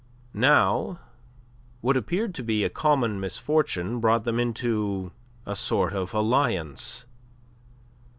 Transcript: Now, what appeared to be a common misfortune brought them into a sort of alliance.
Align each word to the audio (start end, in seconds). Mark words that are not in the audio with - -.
Now, 0.33 0.97
what 1.81 1.95
appeared 1.95 2.33
to 2.33 2.41
be 2.43 2.63
a 2.63 2.71
common 2.71 3.19
misfortune 3.19 3.99
brought 3.99 4.23
them 4.23 4.39
into 4.39 5.11
a 5.45 5.55
sort 5.55 5.93
of 5.93 6.11
alliance. 6.15 7.05